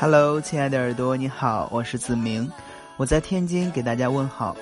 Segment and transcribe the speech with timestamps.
[0.00, 2.50] Hello，亲爱的耳朵，你好，我是子明，
[2.96, 4.56] 我在天津给大家问好。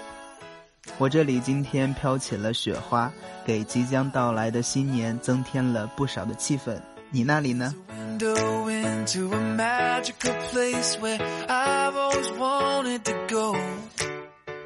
[0.98, 3.10] 我这里今天飘起了雪花，
[3.44, 6.76] 给即将到来的新年增添了不少的气氛。
[7.10, 7.74] 你那里呢？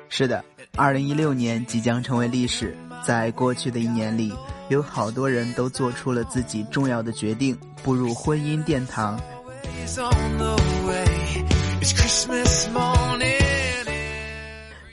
[0.09, 0.45] 是的，
[0.77, 2.77] 二零一六年即将成为历史。
[3.07, 4.33] 在过去的一年里，
[4.69, 9.21] 有好多人都做出了自己重要的决定，步入婚姻殿堂。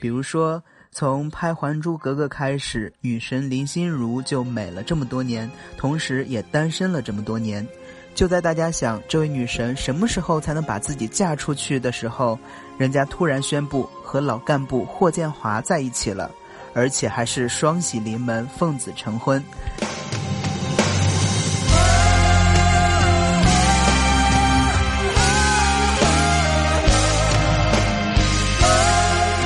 [0.01, 0.61] 比如说，
[0.91, 7.65] 从拍《还珠格格》开始，女神林心如就美了这么多年，同时也单身了这么多年。
[8.13, 12.37] 就在大家想这位女神什么时候才能把自己嫁出去的时候，
[12.77, 16.29] 人家突然宣布和老干部霍建华在一起了，
[16.73, 19.43] 而且还是双喜临门，奉子成婚。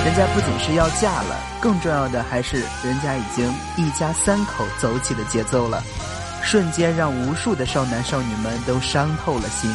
[0.06, 5.84] 人家不仅是要嫁了，更重要的还是人家已经一家三口走起的节奏了，
[6.42, 9.70] 瞬间让无数的少男少女们都伤透了心。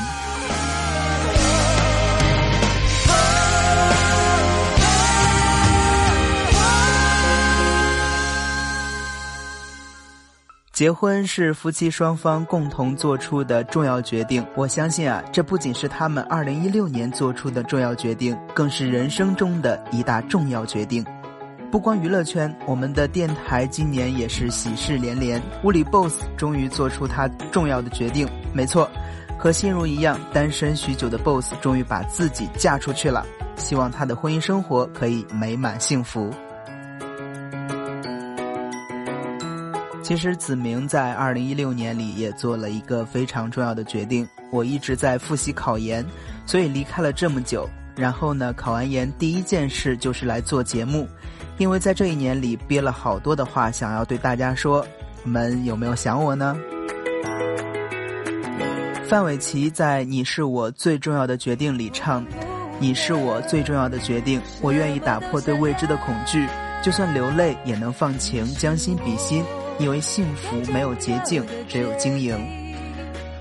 [10.80, 21.04] 结婚是夫妻双方共同做出的重要决定，我相信啊，这不仅是他们二零一六年做出的重要决定，更是人生中的一大重要决定。
[21.70, 25.38] 不光娱乐圈，我们的电台今年也是喜事连连。
[25.64, 28.90] 物理 boss 终于做出他重要的决定，没错，
[29.38, 33.26] 和心如一样，单身许久的 boss 终于把自己嫁出去了。
[33.54, 36.32] 希望他的婚姻生活可以美满幸福。
[40.10, 44.28] 其实子明在二零一六年里也做了一个非常重要的决定。
[44.50, 46.04] 我一直在复习考研，
[46.44, 47.70] 所以离开了这么久。
[47.94, 51.06] 然后呢，考完研第一件事就是来做节目，
[51.58, 54.84] 因为在这一年里憋了好多的话想要对大家说。
[55.22, 56.56] 你们有没有想我呢？
[59.08, 62.26] 范玮琪在《你是我最重要的决定》里唱
[62.80, 66.48] ：“你是我最重要的决定，我愿意打破对未知的恐惧，
[66.82, 69.44] 就算流泪也能放晴，将心比心。”
[69.80, 72.38] 因为幸福没有捷径，只有经营。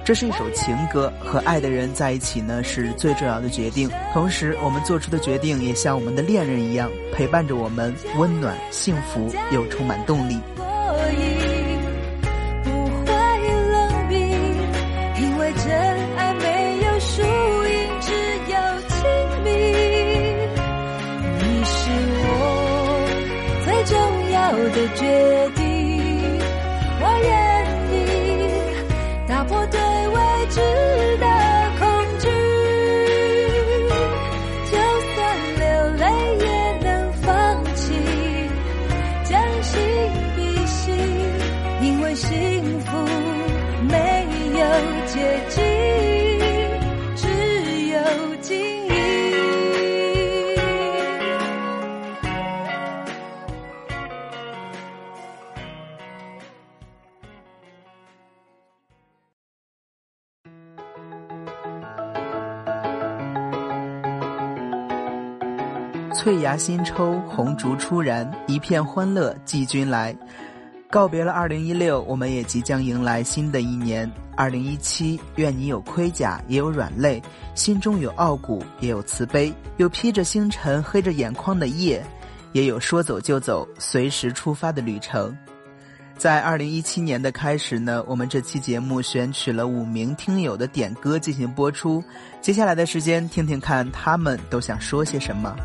[0.06, 3.88] 这是一首情歌，和爱的人在一起呢，是最重要的决定。
[4.14, 10.40] 同时，我们做出的决定也像我们的恋人一样，陪伴着我们，温暖、幸福又充满动力。
[66.50, 70.16] 芽新抽，红烛初燃，一片欢乐寄君来。
[70.90, 75.20] 告别了二零一六，我们也即将迎来新的一年二零一七。
[75.36, 77.22] 愿你有盔甲，也有软肋；
[77.54, 82.04] 心中有傲骨，也有慈悲；有披着星辰、黑着眼眶的夜，
[82.52, 85.38] 也有说走就走、随时出发的旅程。
[86.18, 92.04] 在二零一七年的开始呢，我们这期节目选取了五名听友的点歌进行播出。
[92.42, 95.56] 接下来的时间，听听看他们都想说些什么。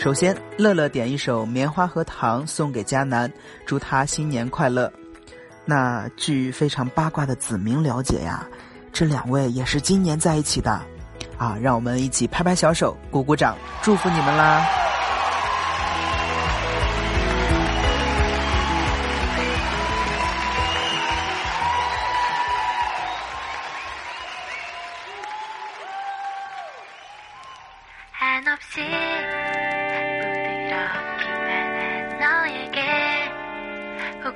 [0.00, 3.30] 首先乐乐点一首棉花和糖送给佳楠，
[3.66, 4.90] 祝他新年快乐。
[5.66, 8.48] 那据非常八卦的子明了解呀，
[8.94, 10.80] 这两位也是今年在一起的
[11.36, 14.64] 啊，让我们一起拍拍小手，鼓鼓掌，祝福你们啦。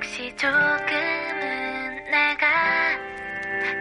[0.05, 0.51] 혹시 조금은
[2.11, 2.45] 내가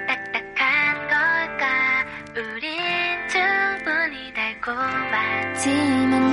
[0.07, 2.07] 딱딱한 걸까?
[2.35, 6.24] 우린 충분히 달콤하지만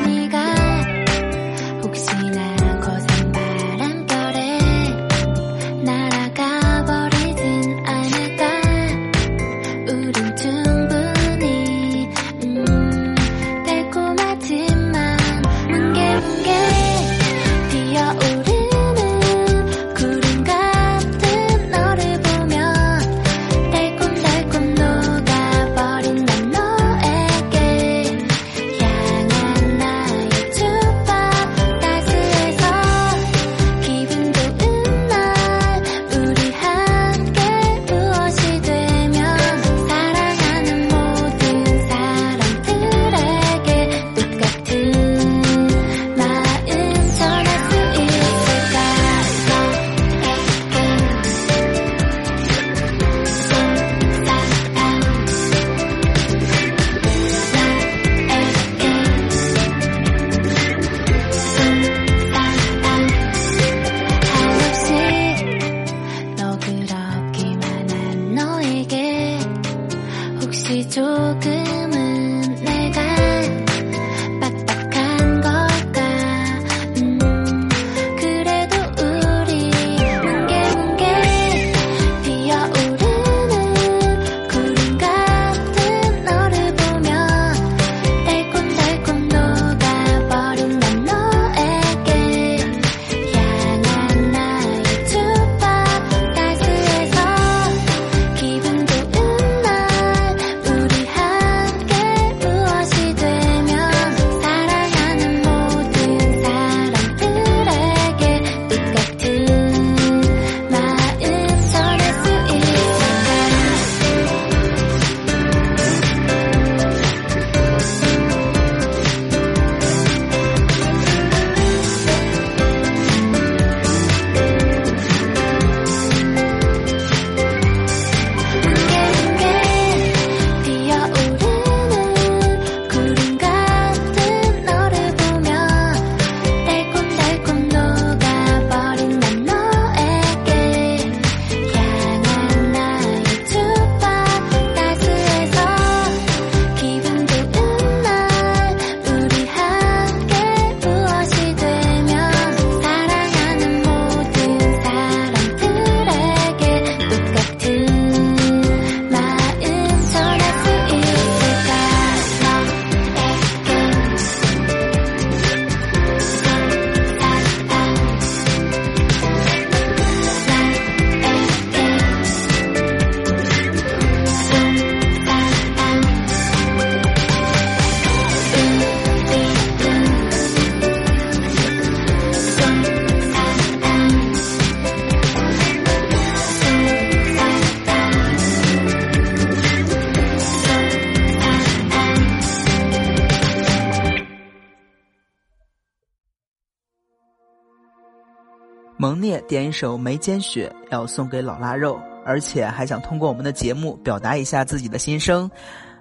[199.41, 205.49] 点一首《眉间雪》，要送给老腊肉，而且还想通过我们的节目表达一下自己的心声。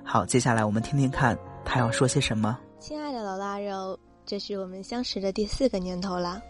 [0.02, 2.58] 好，接下来我们听听看他要说些什么。
[2.78, 6.40] 亲爱的老腊肉，这是我们相识的第四个年头了。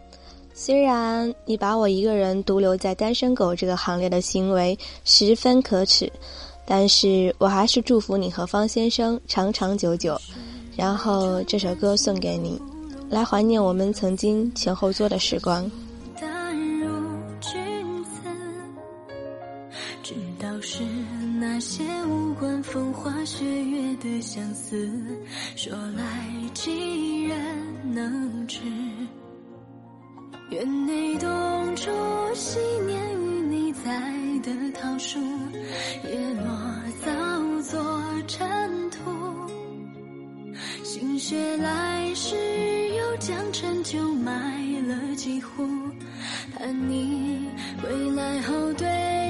[0.55, 6.11] 虽然你把我一个人独留在单身狗这个行列的行为十分可耻，
[6.67, 10.21] 但是我还是祝福你和方先生长长久久。
[10.77, 12.61] 然后这首歌送给你，
[13.09, 15.71] 来怀念我们曾经前后座的时光。
[20.63, 20.83] 是
[21.41, 24.89] 那些无关风花雪月的相思，
[25.57, 26.05] 说来
[26.53, 27.39] 几人
[27.95, 28.61] 能知？
[30.51, 31.91] 园内冬初
[32.35, 34.13] 昔年与你栽
[34.43, 35.19] 的桃树，
[36.05, 36.53] 叶落
[37.05, 38.99] 早作尘土。
[40.83, 42.37] 心血来时，
[42.97, 44.33] 又将陈酒埋
[44.87, 45.67] 了几壶，
[46.55, 47.49] 盼你
[47.81, 49.30] 归来后对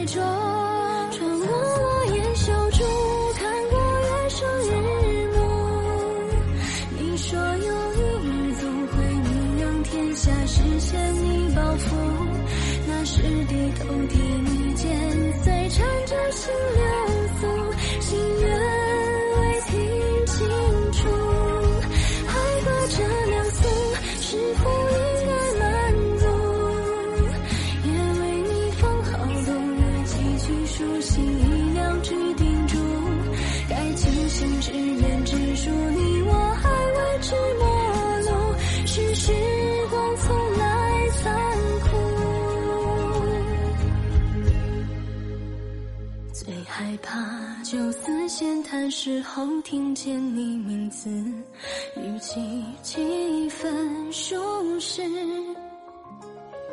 [46.81, 52.41] 害怕酒肆闲谈时候听见你名字语气
[52.81, 54.35] 几分熟
[54.81, 55.03] 识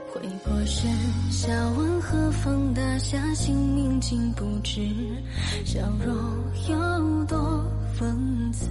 [0.10, 0.90] 回过神
[1.30, 4.82] 笑问何方大侠姓名竟不知
[5.66, 6.16] 笑容
[6.70, 7.38] 有多
[8.00, 8.70] 讽刺。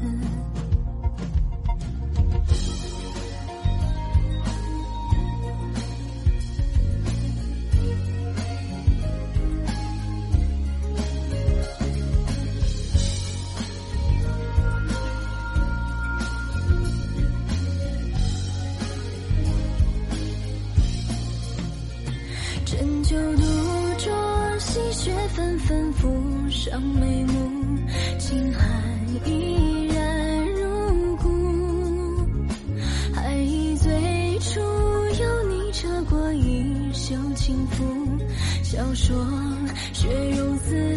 [26.68, 27.78] 上眉目，
[28.18, 28.68] 清寒
[29.24, 32.26] 依然如故。
[33.14, 38.18] 还忆最初，有你扯过衣袖轻抚，
[38.64, 39.24] 笑说
[39.92, 40.95] 雪融丝。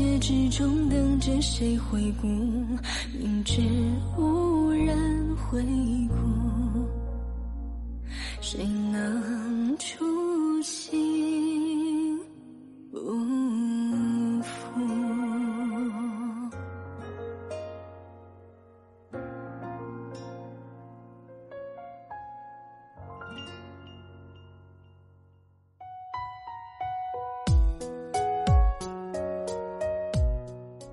[0.00, 2.26] 夜之中等着谁回顾？
[2.26, 3.60] 明知
[4.16, 5.62] 无人回
[6.08, 6.29] 顾。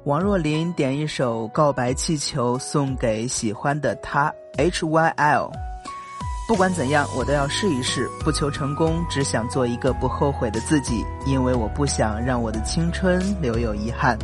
[0.08, 5.52] 王若琳点一首告白气球送给喜欢的他 hyl
[6.48, 14.18] 不管怎样我都要试一试不求成功只想做一个不后悔的自己因为我不想让我的青春留有遗憾。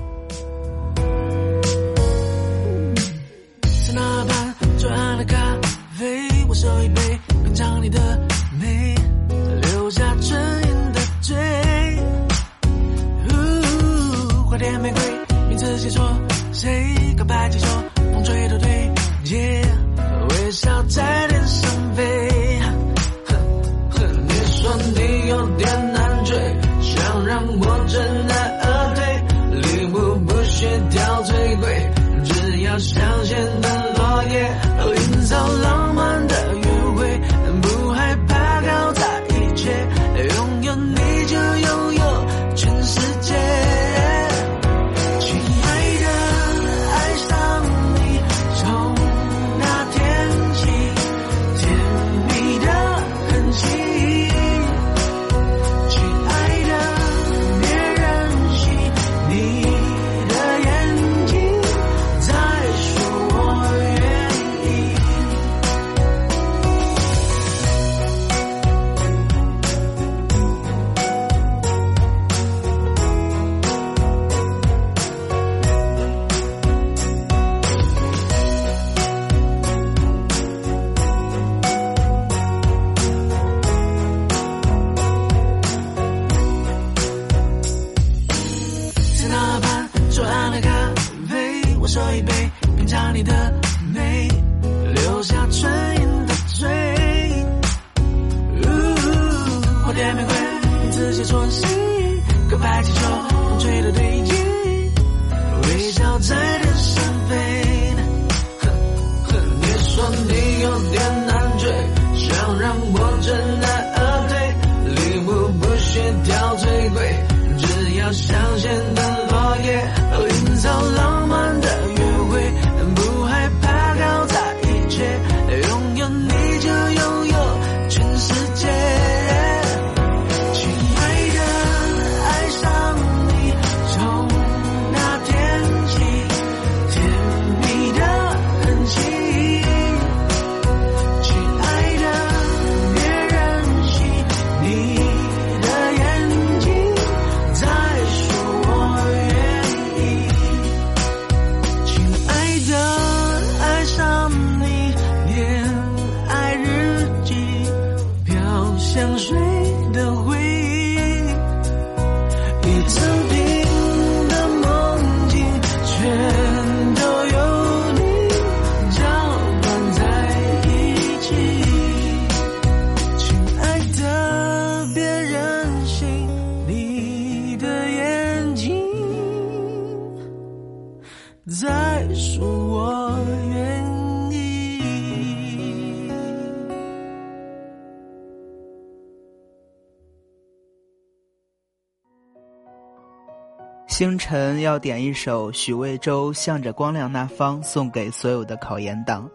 [193.94, 199.30] 星辰要点一首许魏洲《向着光亮那方》，送给所有的考研党，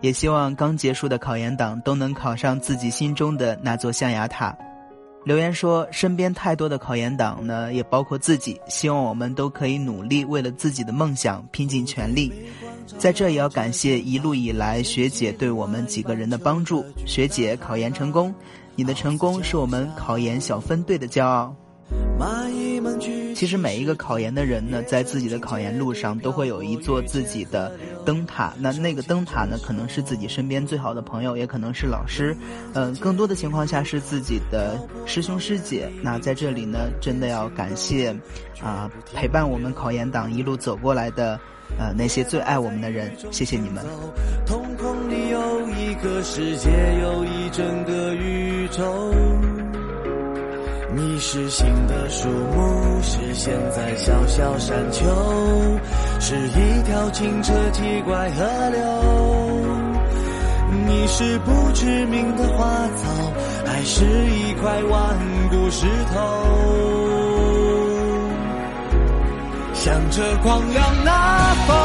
[0.00, 4.52] 也希望刚结束的考研党都能考上自己心中的那座象牙塔。
[5.24, 12.32] 留言说，身边太多的考研党呢，也包括自己，希望我们都可以努力，为了自己的梦想拼尽全力。
[12.98, 16.84] 在这也要感谢一路以来学姐对我们几个人的帮助。
[17.06, 18.34] 学姐考研成功，
[18.74, 21.54] 你的成功是我们考研小分队的骄傲。
[23.40, 27.72] 其实每一个考研的人呢，在自己的考研路上都会有一座自己的
[28.04, 28.52] 灯塔。
[28.58, 32.36] 那那个灯塔呢，可能是自己身边最好的朋友，也可能是老师。
[32.74, 35.90] 嗯，更多的情况下是自己的师兄师姐。
[36.02, 38.14] 那在这里呢，真的要感谢
[38.62, 41.40] 啊，陪伴我们考研党一路走过来的
[41.78, 43.82] 呃那些最爱我们的人，谢谢你们。
[44.44, 46.68] 瞳孔里有一个世界，
[47.00, 49.14] 有一整个宇宙。
[50.92, 55.04] 你是新的树木，是现在小小山丘，
[56.18, 58.80] 是一条清澈奇怪河流。
[60.86, 63.32] 你是不知名的花草，
[63.64, 65.16] 还是一块顽
[65.48, 66.18] 固石头？
[69.74, 71.76] 向着光亮那方，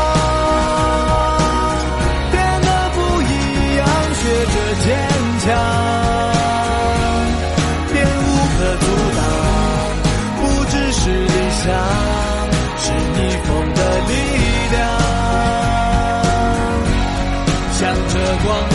[2.32, 4.98] 变得不一样，学着坚
[5.42, 5.85] 强。
[14.76, 14.84] 亮，
[17.78, 18.75] 向着光。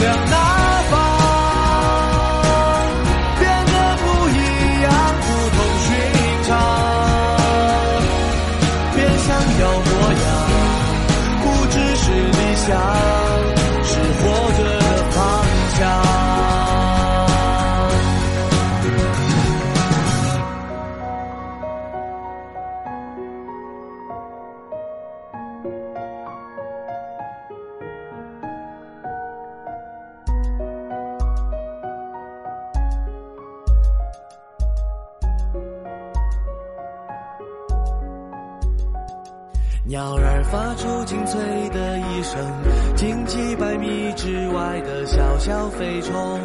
[45.51, 46.41] 小飞虫，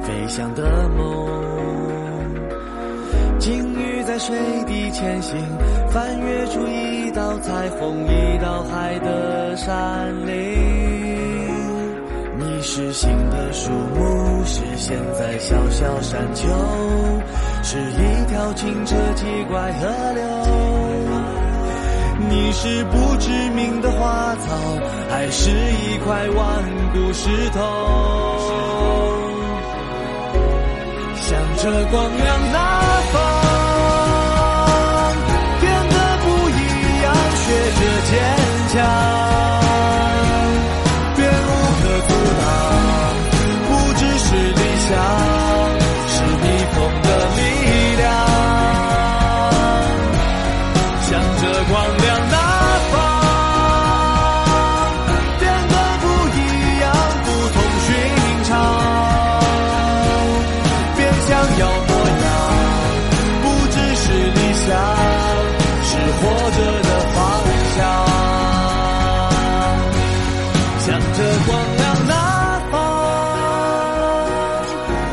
[0.00, 1.28] 飞翔的梦。
[3.38, 4.34] 鲸鱼在水
[4.66, 5.38] 底前行，
[5.90, 10.34] 翻越出一道彩虹，一道海的山岭。
[12.38, 16.48] 你是新的树木，是现在小小山丘，
[17.62, 20.24] 是一条清澈奇怪河流。
[22.30, 24.56] 你是不知名的花草，
[25.10, 26.64] 还是一块顽
[26.94, 28.25] 固石头？
[31.56, 32.65] 这光亮
[61.58, 61.90] 要模
[62.24, 62.28] 样，
[63.42, 64.68] 不只是理想，
[65.84, 66.22] 是活
[66.56, 67.16] 着的方
[67.76, 67.78] 向。
[70.78, 72.12] 向着光亮那
[72.70, 72.74] 方，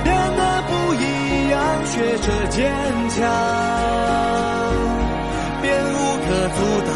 [0.04, 1.04] 变得不一
[1.50, 2.62] 样，学着坚
[3.10, 3.20] 强，
[5.62, 6.92] 便无可阻挡。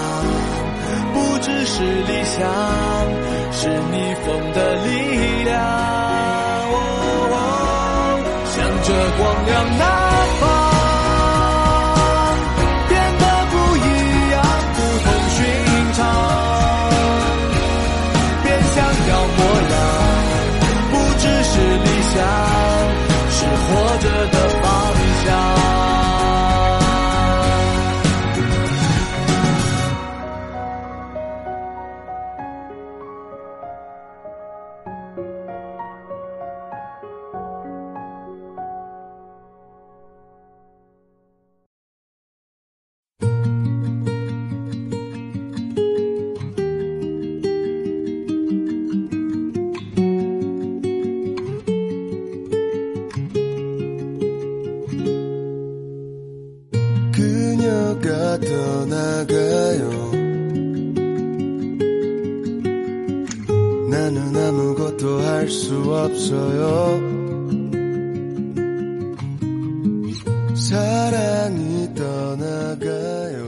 [1.13, 2.37] 不只是理想，
[3.51, 3.59] 是
[3.91, 3.93] 你
[4.25, 4.27] 风。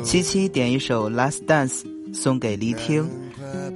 [0.04, 3.08] 七七点一首《Last Dance》送给黎听，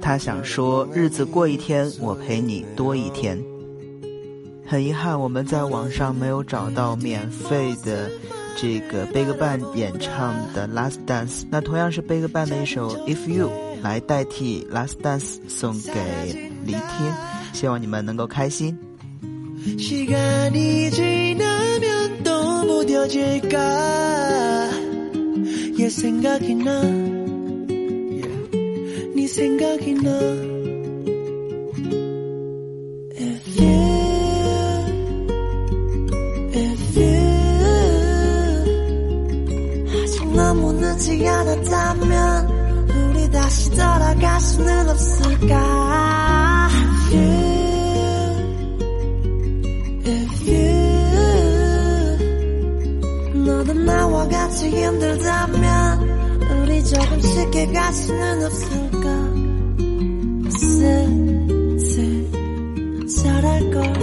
[0.00, 3.42] 他想说日子过一天，我陪你多一天。
[4.66, 8.10] 很遗憾我们在网上没有找到免费的
[8.56, 13.48] 这个 BigBang 演唱的《Last Dance》，那同样是 BigBang 的一首《If You》
[13.82, 15.92] 来代替《Last Dance》送给
[16.64, 17.12] 黎听，
[17.52, 18.76] 希望你们能够开心。
[25.78, 26.82] 얘 생각이 나.
[29.14, 30.10] 네 생각이 나.
[33.56, 33.74] you
[36.52, 37.18] If you
[40.02, 42.48] 아직 너무 늦지 않았다면
[42.90, 45.73] 우리 다시 돌아갈 수는 없을까
[54.76, 56.00] 힘들다면
[56.62, 59.34] 우리 조금 쉽게 갈 수는 없을까?
[60.58, 62.28] 슬슬
[63.08, 63.93] 잘할 걸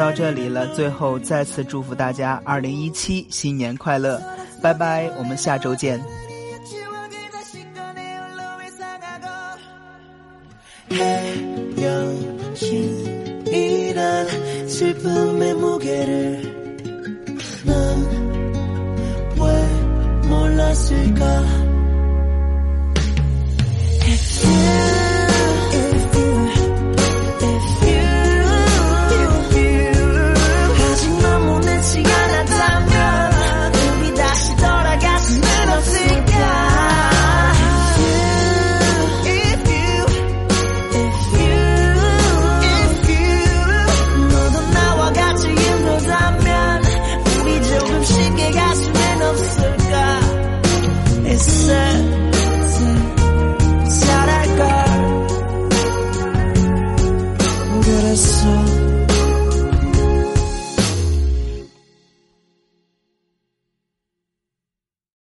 [0.00, 4.18] 到这里了，最后再次祝福大家二零一七新年快乐，
[4.62, 6.00] 拜拜，我们下周见。